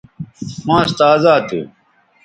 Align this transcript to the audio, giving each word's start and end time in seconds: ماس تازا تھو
ماس 0.65 0.89
تازا 0.97 1.35
تھو 1.47 1.61